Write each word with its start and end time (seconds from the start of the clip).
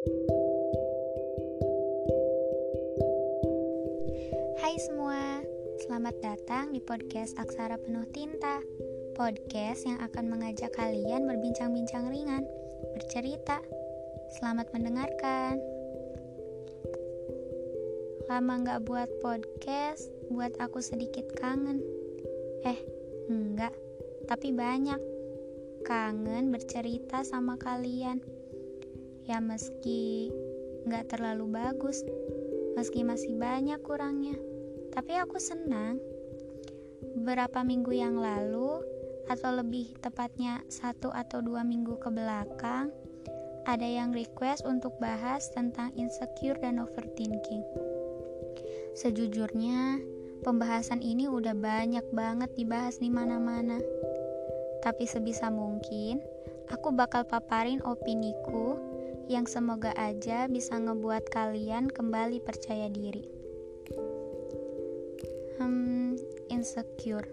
Hai 0.00 0.08
semua, 4.88 5.44
selamat 5.84 6.16
datang 6.24 6.72
di 6.72 6.80
podcast 6.80 7.36
Aksara 7.36 7.76
Penuh 7.76 8.08
Tinta. 8.16 8.64
Podcast 9.12 9.84
yang 9.84 10.00
akan 10.00 10.32
mengajak 10.32 10.72
kalian 10.72 11.28
berbincang-bincang 11.28 12.08
ringan, 12.08 12.48
bercerita. 12.96 13.60
Selamat 14.40 14.72
mendengarkan. 14.72 15.60
Lama 18.32 18.54
gak 18.64 18.88
buat 18.88 19.12
podcast, 19.20 20.08
buat 20.32 20.56
aku 20.64 20.80
sedikit 20.80 21.28
kangen. 21.36 21.84
Eh, 22.64 22.80
enggak, 23.28 23.76
tapi 24.24 24.48
banyak 24.48 25.20
Kangen 25.80 26.52
bercerita 26.52 27.24
sama 27.24 27.56
kalian 27.56 28.39
Ya 29.30 29.38
meski 29.38 30.26
nggak 30.90 31.14
terlalu 31.14 31.54
bagus, 31.54 32.02
meski 32.74 33.06
masih 33.06 33.38
banyak 33.38 33.78
kurangnya. 33.78 34.34
Tapi 34.90 35.14
aku 35.22 35.38
senang. 35.38 36.02
Beberapa 37.14 37.62
minggu 37.62 37.94
yang 37.94 38.18
lalu, 38.18 38.82
atau 39.30 39.54
lebih 39.54 39.94
tepatnya 40.02 40.66
satu 40.66 41.14
atau 41.14 41.38
dua 41.46 41.62
minggu 41.62 41.94
ke 42.02 42.10
belakang, 42.10 42.90
ada 43.70 43.86
yang 43.86 44.10
request 44.10 44.66
untuk 44.66 44.98
bahas 44.98 45.46
tentang 45.54 45.94
insecure 45.94 46.58
dan 46.58 46.82
overthinking. 46.82 47.62
Sejujurnya, 48.98 50.02
pembahasan 50.42 51.06
ini 51.06 51.30
udah 51.30 51.54
banyak 51.54 52.02
banget 52.10 52.50
dibahas 52.58 52.98
di 52.98 53.06
mana-mana. 53.06 53.78
Tapi 54.82 55.06
sebisa 55.06 55.54
mungkin, 55.54 56.18
aku 56.66 56.90
bakal 56.90 57.22
paparin 57.30 57.78
opiniku 57.86 58.89
yang 59.30 59.46
semoga 59.46 59.94
aja 59.94 60.50
bisa 60.50 60.74
ngebuat 60.74 61.30
kalian 61.30 61.86
kembali 61.86 62.42
percaya 62.42 62.90
diri. 62.90 63.22
Hmm, 65.62 66.18
insecure. 66.50 67.30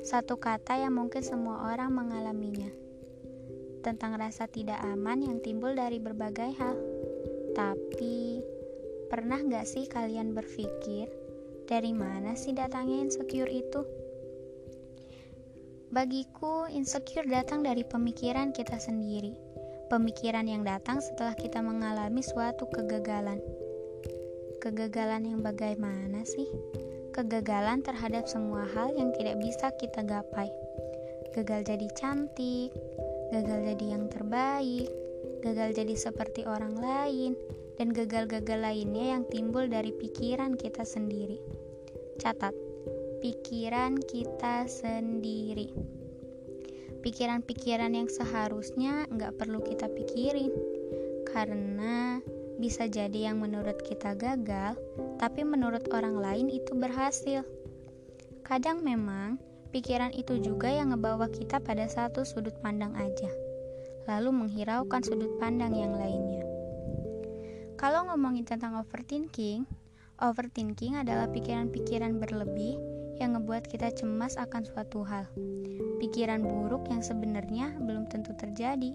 Satu 0.00 0.40
kata 0.40 0.80
yang 0.80 0.96
mungkin 0.96 1.20
semua 1.20 1.76
orang 1.76 1.92
mengalaminya. 1.92 2.72
Tentang 3.84 4.16
rasa 4.16 4.48
tidak 4.48 4.80
aman 4.80 5.20
yang 5.20 5.44
timbul 5.44 5.76
dari 5.76 6.00
berbagai 6.00 6.48
hal. 6.56 6.76
Tapi, 7.52 8.40
pernah 9.12 9.44
gak 9.44 9.68
sih 9.68 9.84
kalian 9.84 10.32
berpikir, 10.32 11.12
dari 11.68 11.92
mana 11.92 12.32
sih 12.40 12.56
datangnya 12.56 13.04
insecure 13.04 13.52
itu? 13.52 13.84
Bagiku, 15.92 16.72
insecure 16.72 17.28
datang 17.28 17.60
dari 17.60 17.84
pemikiran 17.84 18.56
kita 18.56 18.80
sendiri 18.80 19.47
Pemikiran 19.88 20.44
yang 20.44 20.68
datang 20.68 21.00
setelah 21.00 21.32
kita 21.32 21.64
mengalami 21.64 22.20
suatu 22.20 22.68
kegagalan. 22.68 23.40
Kegagalan 24.60 25.24
yang 25.24 25.40
bagaimana 25.40 26.28
sih? 26.28 26.44
Kegagalan 27.16 27.80
terhadap 27.80 28.28
semua 28.28 28.68
hal 28.76 28.92
yang 28.92 29.16
tidak 29.16 29.40
bisa 29.40 29.72
kita 29.80 30.04
gapai. 30.04 30.52
Gagal 31.32 31.72
jadi 31.72 31.88
cantik, 31.96 32.68
gagal 33.32 33.64
jadi 33.72 33.96
yang 33.96 34.12
terbaik, 34.12 34.92
gagal 35.40 35.72
jadi 35.72 35.96
seperti 35.96 36.44
orang 36.44 36.76
lain, 36.76 37.32
dan 37.80 37.88
gagal-gagal 37.88 38.60
lainnya 38.60 39.16
yang 39.16 39.24
timbul 39.32 39.64
dari 39.72 39.96
pikiran 39.96 40.52
kita 40.60 40.84
sendiri. 40.84 41.40
Catat, 42.20 42.52
pikiran 43.24 43.96
kita 44.04 44.68
sendiri 44.68 45.97
pikiran-pikiran 47.08 47.96
yang 47.96 48.04
seharusnya 48.04 49.08
nggak 49.08 49.40
perlu 49.40 49.64
kita 49.64 49.88
pikirin 49.88 50.52
karena 51.24 52.20
bisa 52.60 52.84
jadi 52.84 53.32
yang 53.32 53.40
menurut 53.40 53.80
kita 53.80 54.12
gagal, 54.12 54.76
tapi 55.16 55.40
menurut 55.40 55.88
orang 55.88 56.20
lain 56.20 56.52
itu 56.52 56.76
berhasil. 56.76 57.48
Kadang 58.44 58.84
memang 58.84 59.40
pikiran 59.72 60.12
itu 60.12 60.36
juga 60.36 60.68
yang 60.68 60.92
ngebawa 60.92 61.32
kita 61.32 61.64
pada 61.64 61.88
satu 61.88 62.28
sudut 62.28 62.52
pandang 62.60 62.92
aja, 62.92 63.32
lalu 64.04 64.44
menghiraukan 64.44 65.00
sudut 65.00 65.32
pandang 65.40 65.72
yang 65.72 65.96
lainnya. 65.96 66.44
Kalau 67.80 68.04
ngomongin 68.12 68.44
tentang 68.44 68.76
overthinking, 68.76 69.64
overthinking 70.20 71.00
adalah 71.00 71.24
pikiran-pikiran 71.32 72.20
berlebih 72.20 72.76
yang 73.16 73.32
ngebuat 73.32 73.64
kita 73.64 73.96
cemas 73.96 74.36
akan 74.36 74.68
suatu 74.68 75.08
hal 75.08 75.24
pikiran 75.98 76.40
buruk 76.40 76.86
yang 76.88 77.02
sebenarnya 77.02 77.74
belum 77.82 78.06
tentu 78.06 78.32
terjadi, 78.38 78.94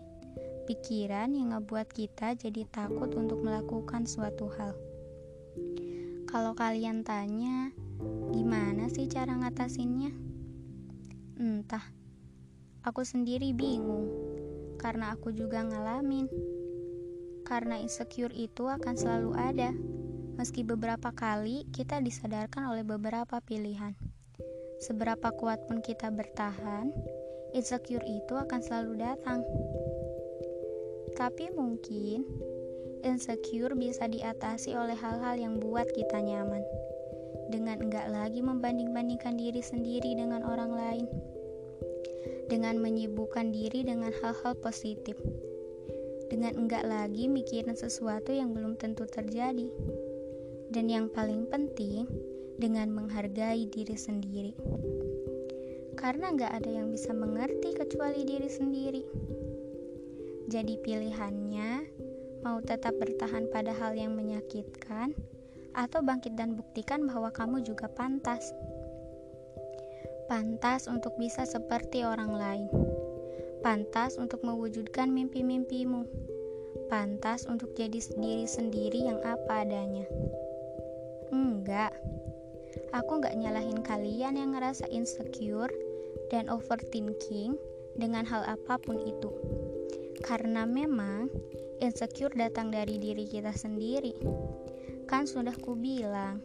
pikiran 0.63 1.35
yang 1.35 1.51
ngebuat 1.51 1.91
kita 1.91 2.39
jadi 2.39 2.63
takut 2.71 3.11
untuk 3.19 3.43
melakukan 3.43 4.07
suatu 4.07 4.47
hal. 4.55 4.73
Kalau 6.25 6.55
kalian 6.57 7.05
tanya, 7.05 7.69
gimana 8.31 8.89
sih 8.89 9.05
cara 9.11 9.37
ngatasinnya? 9.37 10.09
Entah, 11.37 11.83
aku 12.81 13.05
sendiri 13.05 13.53
bingung 13.53 14.09
karena 14.81 15.13
aku 15.13 15.29
juga 15.35 15.61
ngalamin. 15.61 16.25
Karena 17.43 17.75
insecure 17.77 18.33
itu 18.33 18.71
akan 18.71 18.95
selalu 18.95 19.31
ada, 19.35 19.75
meski 20.39 20.63
beberapa 20.63 21.11
kali 21.11 21.67
kita 21.69 21.99
disadarkan 21.99 22.71
oleh 22.71 22.87
beberapa 22.87 23.43
pilihan. 23.43 23.93
Seberapa 24.83 25.31
kuat 25.39 25.63
pun 25.63 25.79
kita 25.79 26.11
bertahan, 26.11 26.91
insecure 27.55 28.03
itu 28.03 28.35
akan 28.35 28.59
selalu 28.59 28.99
datang. 28.99 29.39
Tapi 31.15 31.47
mungkin 31.55 32.27
insecure 32.99 33.79
bisa 33.79 34.11
diatasi 34.11 34.75
oleh 34.75 34.99
hal-hal 34.99 35.39
yang 35.39 35.55
buat 35.63 35.87
kita 35.87 36.19
nyaman. 36.19 36.59
Dengan 37.47 37.79
enggak 37.79 38.11
lagi 38.11 38.43
membanding-bandingkan 38.43 39.39
diri 39.39 39.63
sendiri 39.63 40.19
dengan 40.19 40.43
orang 40.43 40.75
lain. 40.75 41.07
Dengan 42.51 42.75
menyibukkan 42.83 43.55
diri 43.55 43.87
dengan 43.87 44.11
hal-hal 44.19 44.51
positif. 44.59 45.15
Dengan 46.27 46.59
enggak 46.59 46.83
lagi 46.83 47.31
mikirin 47.31 47.79
sesuatu 47.79 48.35
yang 48.35 48.51
belum 48.51 48.75
tentu 48.75 49.07
terjadi. 49.07 49.71
Dan 50.75 50.91
yang 50.91 51.07
paling 51.07 51.47
penting, 51.47 52.03
dengan 52.57 52.89
menghargai 52.93 53.65
diri 53.69 53.97
sendiri. 53.97 54.53
Karena 55.97 56.35
gak 56.35 56.63
ada 56.63 56.69
yang 56.69 56.91
bisa 56.91 57.15
mengerti 57.15 57.73
kecuali 57.73 58.27
diri 58.27 58.49
sendiri. 58.49 59.03
Jadi 60.51 60.75
pilihannya 60.83 61.71
mau 62.43 62.59
tetap 62.59 62.93
bertahan 62.99 63.47
pada 63.47 63.71
hal 63.71 63.95
yang 63.95 64.13
menyakitkan 64.13 65.15
atau 65.73 66.03
bangkit 66.05 66.35
dan 66.37 66.53
buktikan 66.53 67.07
bahwa 67.07 67.31
kamu 67.33 67.63
juga 67.63 67.89
pantas. 67.89 68.53
Pantas 70.27 70.85
untuk 70.91 71.15
bisa 71.15 71.47
seperti 71.47 72.03
orang 72.03 72.31
lain. 72.35 72.69
Pantas 73.63 74.19
untuk 74.19 74.43
mewujudkan 74.43 75.07
mimpi-mimpimu. 75.07 76.03
Pantas 76.91 77.47
untuk 77.47 77.71
jadi 77.79 77.97
diri 77.97 78.43
sendiri 78.43 79.07
yang 79.07 79.23
apa 79.23 79.63
adanya. 79.63 80.03
Enggak, 81.31 81.95
Aku 82.93 83.21
gak 83.21 83.37
nyalahin 83.37 83.81
kalian 83.81 84.37
yang 84.37 84.53
ngerasa 84.53 84.89
insecure 84.89 85.73
dan 86.29 86.49
overthinking 86.49 87.57
dengan 87.97 88.25
hal 88.25 88.45
apa 88.45 88.81
pun 88.81 88.97
itu. 89.01 89.29
Karena 90.21 90.65
memang 90.65 91.29
insecure 91.81 92.33
datang 92.33 92.69
dari 92.71 92.97
diri 92.97 93.25
kita 93.25 93.53
sendiri. 93.53 94.13
Kan 95.09 95.27
sudah 95.27 95.53
kubilang, 95.59 96.41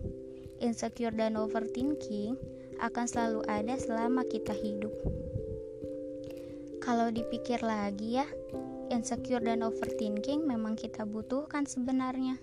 insecure 0.59 1.15
dan 1.15 1.39
overthinking 1.39 2.35
akan 2.79 3.07
selalu 3.07 3.41
ada 3.47 3.75
selama 3.79 4.27
kita 4.27 4.53
hidup. 4.55 4.93
Kalau 6.83 7.13
dipikir 7.13 7.61
lagi 7.61 8.19
ya, 8.19 8.27
insecure 8.89 9.45
dan 9.45 9.61
overthinking 9.61 10.49
memang 10.49 10.75
kita 10.75 11.05
butuhkan 11.05 11.69
sebenarnya 11.69 12.41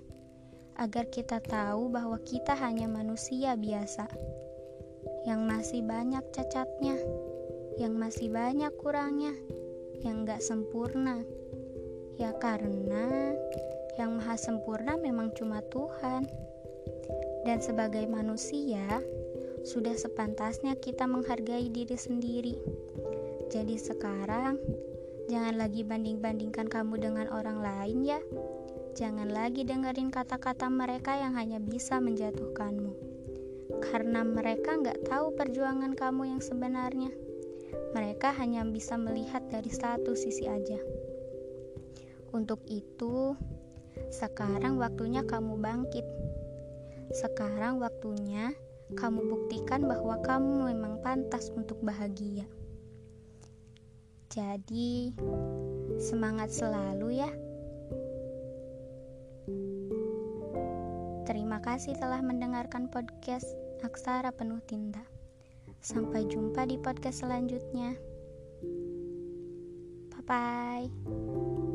agar 0.76 1.08
kita 1.08 1.40
tahu 1.40 1.88
bahwa 1.88 2.20
kita 2.24 2.52
hanya 2.56 2.88
manusia 2.92 3.56
biasa 3.56 4.12
yang 5.26 5.48
masih 5.50 5.82
banyak 5.82 6.22
cacatnya, 6.36 7.00
yang 7.82 7.98
masih 7.98 8.30
banyak 8.30 8.70
kurangnya, 8.78 9.34
yang 10.06 10.28
gak 10.28 10.44
sempurna. 10.44 11.26
Ya 12.16 12.32
karena 12.38 13.36
yang 13.98 14.20
maha 14.20 14.38
sempurna 14.38 14.96
memang 15.00 15.34
cuma 15.34 15.64
Tuhan. 15.74 16.28
Dan 17.46 17.62
sebagai 17.62 18.06
manusia, 18.10 19.02
sudah 19.66 19.94
sepantasnya 19.98 20.78
kita 20.78 21.10
menghargai 21.10 21.70
diri 21.74 21.98
sendiri. 21.98 22.56
Jadi 23.50 23.78
sekarang, 23.78 24.58
jangan 25.30 25.58
lagi 25.58 25.82
banding-bandingkan 25.86 26.70
kamu 26.70 27.02
dengan 27.02 27.28
orang 27.34 27.62
lain 27.62 28.06
ya. 28.06 28.22
Jangan 28.96 29.28
lagi 29.28 29.68
dengerin 29.68 30.08
kata-kata 30.08 30.72
mereka 30.72 31.20
yang 31.20 31.36
hanya 31.36 31.60
bisa 31.60 32.00
menjatuhkanmu. 32.00 32.96
Karena 33.84 34.24
mereka 34.24 34.80
nggak 34.80 35.12
tahu 35.12 35.36
perjuangan 35.36 36.00
kamu 36.00 36.32
yang 36.32 36.40
sebenarnya. 36.40 37.12
Mereka 37.92 38.32
hanya 38.40 38.64
bisa 38.64 38.96
melihat 38.96 39.44
dari 39.52 39.68
satu 39.68 40.16
sisi 40.16 40.48
aja. 40.48 40.80
Untuk 42.32 42.64
itu, 42.72 43.36
Sekarang 44.12 44.76
waktunya 44.80 45.24
kamu 45.24 45.56
bangkit. 45.60 46.04
Sekarang 47.16 47.80
waktunya 47.80 48.52
kamu 48.96 49.24
buktikan 49.28 49.88
bahwa 49.88 50.20
kamu 50.20 50.72
memang 50.76 51.00
pantas 51.00 51.48
untuk 51.56 51.80
bahagia. 51.80 52.44
Jadi, 54.28 55.16
semangat 55.96 56.52
selalu 56.52 57.24
ya. 57.24 57.32
Terima 61.26 61.58
kasih 61.58 61.98
telah 61.98 62.22
mendengarkan 62.22 62.86
podcast 62.94 63.50
Aksara 63.82 64.30
Penuh 64.30 64.62
Tinta. 64.70 65.02
Sampai 65.82 66.30
jumpa 66.30 66.70
di 66.70 66.78
podcast 66.78 67.26
selanjutnya. 67.26 67.98
Bye 70.14 70.24
bye. 70.30 71.75